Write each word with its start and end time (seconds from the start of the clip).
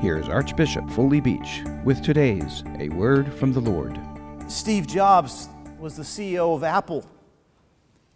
Here's 0.00 0.30
Archbishop 0.30 0.88
Foley 0.88 1.20
Beach 1.20 1.60
with 1.84 2.02
today's 2.02 2.64
A 2.78 2.88
Word 2.88 3.34
from 3.34 3.52
the 3.52 3.60
Lord. 3.60 4.00
Steve 4.48 4.86
Jobs 4.86 5.50
was 5.78 5.94
the 5.94 6.02
CEO 6.02 6.56
of 6.56 6.64
Apple 6.64 7.04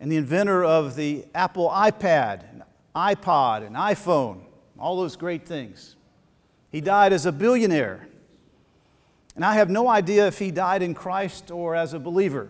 and 0.00 0.10
the 0.10 0.16
inventor 0.16 0.64
of 0.64 0.96
the 0.96 1.26
Apple 1.34 1.68
iPad, 1.68 2.50
and 2.50 2.62
iPod, 2.96 3.66
and 3.66 3.76
iPhone, 3.76 4.40
all 4.78 4.96
those 4.96 5.14
great 5.16 5.46
things. 5.46 5.96
He 6.72 6.80
died 6.80 7.12
as 7.12 7.26
a 7.26 7.32
billionaire. 7.32 8.08
And 9.36 9.44
I 9.44 9.52
have 9.52 9.68
no 9.68 9.86
idea 9.86 10.26
if 10.26 10.38
he 10.38 10.50
died 10.50 10.80
in 10.80 10.94
Christ 10.94 11.50
or 11.50 11.74
as 11.74 11.92
a 11.92 11.98
believer. 11.98 12.48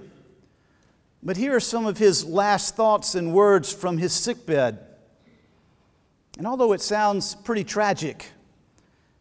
But 1.25 1.37
here 1.37 1.57
are 1.57 1.61
some 1.61 1.87
of 1.87 1.99
his 1.99 2.25
last 2.25 2.77
thoughts 2.77 3.17
and 3.17 3.35
words 3.35 3.73
from 3.73 3.99
his 3.99 4.13
sickbed. 4.13 4.79
And 6.39 6.47
although 6.47 6.73
it 6.73 6.81
sounds 6.81 7.35
pretty 7.35 7.65
tragic, 7.65 8.31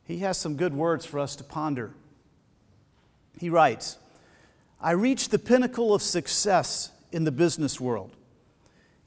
he 0.06 0.20
has 0.20 0.38
some 0.38 0.56
good 0.56 0.74
words 0.74 1.06
for 1.06 1.20
us 1.20 1.36
to 1.38 1.44
ponder. 1.44 1.94
He 3.40 3.50
writes 3.50 3.98
I 4.80 4.92
reached 4.92 5.32
the 5.32 5.40
pinnacle 5.40 5.94
of 5.94 6.02
success 6.02 6.92
in 7.12 7.24
the 7.24 7.32
business 7.32 7.80
world. 7.80 8.16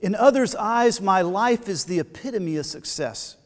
In 0.01 0.15
others' 0.15 0.55
eyes, 0.55 1.01
my 1.01 1.23
life 1.23 1.69
is 1.69 1.85
the 1.85 1.99
epitome 1.99 2.57
of 2.57 2.67
success. 2.67 3.37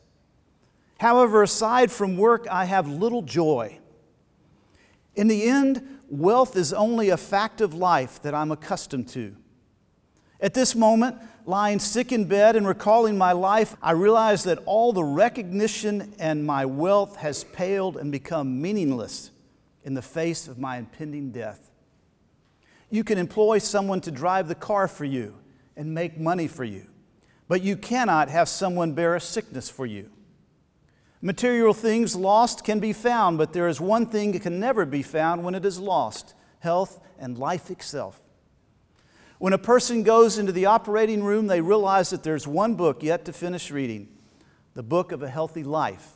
However, 0.99 1.43
aside 1.43 1.91
from 1.91 2.17
work, 2.17 2.47
I 2.51 2.67
have 2.67 2.87
little 2.87 3.23
joy. 3.23 3.79
In 5.15 5.29
the 5.29 5.45
end, 5.45 6.01
wealth 6.09 6.57
is 6.57 6.73
only 6.73 7.09
a 7.09 7.17
fact 7.17 7.61
of 7.61 7.75
life 7.75 8.21
that 8.23 8.35
I'm 8.35 8.53
accustomed 8.53 9.09
to. 9.09 9.35
At 10.41 10.55
this 10.55 10.75
moment, 10.75 11.17
lying 11.45 11.79
sick 11.79 12.13
in 12.13 12.25
bed 12.25 12.57
and 12.57 12.67
recalling 12.67 13.19
my 13.19 13.33
life, 13.33 13.77
I 13.83 13.93
realize 13.93 14.45
that 14.45 14.59
all 14.65 14.93
the 14.93 15.05
recognition 15.05 16.15
and 16.19 16.47
my 16.47 16.65
wealth 16.65 17.17
has 17.17 17.45
paled 17.45 17.97
and 17.97 18.11
become 18.11 18.61
meaningless 18.61 19.31
in 19.85 19.95
the 19.95 20.03
face 20.03 20.49
of 20.49 20.59
my 20.59 20.79
impending 20.79 21.31
death. 21.31 21.71
You 22.89 23.05
can 23.05 23.19
employ 23.19 23.59
someone 23.59 24.01
to 24.03 24.11
drive 24.11 24.49
the 24.49 24.55
car 24.55 24.89
for 24.89 25.05
you 25.05 25.37
and 25.77 25.95
make 25.95 26.19
money 26.19 26.49
for 26.49 26.65
you, 26.65 26.87
but 27.47 27.63
you 27.63 27.77
cannot 27.77 28.29
have 28.29 28.49
someone 28.49 28.93
bear 28.93 29.15
a 29.15 29.21
sickness 29.21 29.69
for 29.71 29.87
you. 29.87 30.11
Material 31.23 31.75
things 31.75 32.17
lost 32.17 32.65
can 32.65 32.81
be 32.81 32.95
found, 32.95 33.37
but 33.37 33.53
there 33.53 33.69
is 33.69 33.79
one 33.81 34.07
thing 34.07 34.33
that 34.33 34.43
can 34.43 34.59
never 34.59 34.87
be 34.87 35.03
found 35.03 35.45
when 35.45 35.55
it 35.55 35.67
is 35.67 35.79
lost 35.79 36.35
health 36.61 36.99
and 37.19 37.37
life 37.37 37.71
itself. 37.71 38.21
When 39.41 39.55
a 39.55 39.59
person 39.59 40.03
goes 40.03 40.37
into 40.37 40.53
the 40.53 40.67
operating 40.67 41.25
room, 41.25 41.47
they 41.47 41.63
realize 41.63 42.11
that 42.11 42.23
there's 42.23 42.47
one 42.47 42.75
book 42.75 43.03
yet 43.03 43.25
to 43.25 43.33
finish 43.33 43.71
reading 43.71 44.07
the 44.75 44.83
book 44.83 45.13
of 45.13 45.23
a 45.23 45.31
healthy 45.31 45.65
life. 45.65 46.09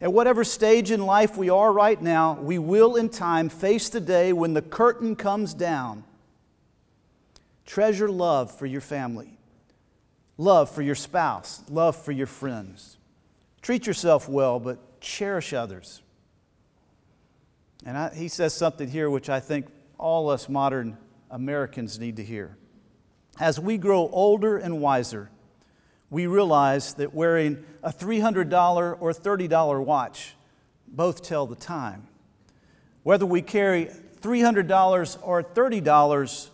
At 0.00 0.12
whatever 0.12 0.42
stage 0.42 0.90
in 0.90 1.06
life 1.06 1.36
we 1.36 1.48
are 1.48 1.72
right 1.72 2.02
now, 2.02 2.34
we 2.34 2.58
will 2.58 2.96
in 2.96 3.08
time 3.10 3.48
face 3.48 3.88
the 3.88 4.00
day 4.00 4.32
when 4.32 4.54
the 4.54 4.60
curtain 4.60 5.14
comes 5.14 5.54
down. 5.54 6.02
Treasure 7.64 8.10
love 8.10 8.50
for 8.50 8.66
your 8.66 8.80
family, 8.80 9.38
love 10.38 10.68
for 10.68 10.82
your 10.82 10.96
spouse, 10.96 11.62
love 11.70 11.94
for 11.94 12.10
your 12.10 12.26
friends. 12.26 12.98
Treat 13.62 13.86
yourself 13.86 14.28
well, 14.28 14.58
but 14.58 15.00
cherish 15.00 15.52
others. 15.52 16.02
And 17.84 17.96
I, 17.96 18.12
he 18.12 18.26
says 18.26 18.52
something 18.52 18.88
here 18.88 19.08
which 19.08 19.30
I 19.30 19.38
think 19.38 19.68
all 19.96 20.28
us 20.28 20.48
modern 20.48 20.98
Americans 21.30 21.98
need 21.98 22.16
to 22.16 22.24
hear. 22.24 22.56
As 23.38 23.60
we 23.60 23.78
grow 23.78 24.08
older 24.12 24.56
and 24.56 24.80
wiser, 24.80 25.30
we 26.10 26.26
realize 26.26 26.94
that 26.94 27.14
wearing 27.14 27.64
a 27.82 27.92
$300 27.92 28.96
or 29.00 29.12
$30 29.12 29.84
watch 29.84 30.34
both 30.86 31.22
tell 31.22 31.46
the 31.46 31.56
time. 31.56 32.06
Whether 33.02 33.26
we 33.26 33.42
carry 33.42 33.90
$300 34.20 35.18
or 35.22 35.42
$30, 35.42 36.50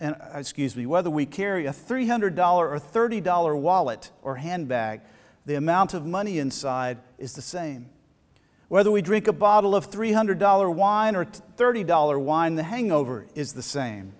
and, 0.00 0.14
uh, 0.14 0.38
excuse 0.38 0.76
me, 0.76 0.86
whether 0.86 1.10
we 1.10 1.26
carry 1.26 1.66
a 1.66 1.72
$300 1.72 2.70
or 2.70 2.78
$30 2.78 3.56
wallet 3.56 4.10
or 4.22 4.36
handbag, 4.36 5.00
the 5.44 5.54
amount 5.56 5.94
of 5.94 6.06
money 6.06 6.38
inside 6.38 6.98
is 7.18 7.34
the 7.34 7.42
same. 7.42 7.90
Whether 8.72 8.90
we 8.90 9.02
drink 9.02 9.28
a 9.28 9.34
bottle 9.34 9.76
of 9.76 9.90
$300 9.90 10.74
wine 10.74 11.14
or 11.14 11.26
$30 11.26 12.18
wine, 12.18 12.54
the 12.54 12.62
hangover 12.62 13.26
is 13.34 13.52
the 13.52 13.62
same. 13.62 14.14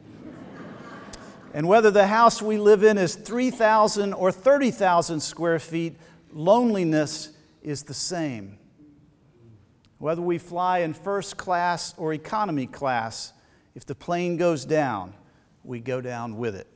and 1.54 1.66
whether 1.66 1.90
the 1.90 2.06
house 2.06 2.42
we 2.42 2.58
live 2.58 2.84
in 2.84 2.98
is 2.98 3.14
3,000 3.14 4.12
or 4.12 4.30
30,000 4.30 5.20
square 5.20 5.58
feet, 5.58 5.96
loneliness 6.34 7.30
is 7.62 7.84
the 7.84 7.94
same. 7.94 8.58
Whether 9.96 10.20
we 10.20 10.36
fly 10.36 10.80
in 10.80 10.92
first 10.92 11.38
class 11.38 11.94
or 11.96 12.12
economy 12.12 12.66
class, 12.66 13.32
if 13.74 13.86
the 13.86 13.94
plane 13.94 14.36
goes 14.36 14.66
down, 14.66 15.14
we 15.64 15.80
go 15.80 16.02
down 16.02 16.36
with 16.36 16.56
it. 16.56 16.66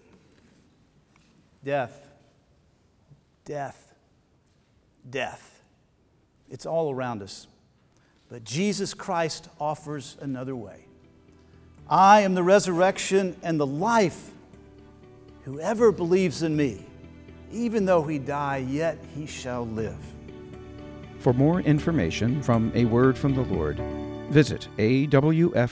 Death, 1.62 2.08
death, 3.44 3.92
death. 5.10 5.62
It's 6.48 6.64
all 6.64 6.90
around 6.90 7.20
us. 7.20 7.48
But 8.28 8.44
Jesus 8.44 8.94
Christ 8.94 9.48
offers 9.60 10.16
another 10.20 10.56
way. 10.56 10.86
I 11.88 12.22
am 12.22 12.34
the 12.34 12.42
resurrection 12.42 13.36
and 13.42 13.60
the 13.60 13.66
life. 13.66 14.30
Whoever 15.44 15.92
believes 15.92 16.42
in 16.42 16.56
me, 16.56 16.84
even 17.52 17.84
though 17.84 18.02
he 18.02 18.18
die, 18.18 18.66
yet 18.68 18.98
he 19.14 19.26
shall 19.26 19.66
live. 19.66 19.96
For 21.20 21.32
more 21.32 21.60
information 21.60 22.42
from 22.42 22.72
A 22.74 22.84
Word 22.84 23.16
from 23.16 23.34
the 23.34 23.42
Lord, 23.42 23.78
visit 24.30 24.68
awftl.org. 24.78 25.66